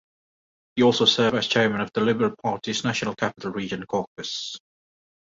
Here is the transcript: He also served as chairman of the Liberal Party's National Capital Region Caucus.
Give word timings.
He 0.75 0.81
also 0.81 1.05
served 1.05 1.35
as 1.35 1.45
chairman 1.45 1.79
of 1.79 1.91
the 1.93 2.01
Liberal 2.01 2.33
Party's 2.41 2.83
National 2.83 3.13
Capital 3.13 3.51
Region 3.51 3.85
Caucus. 3.85 4.57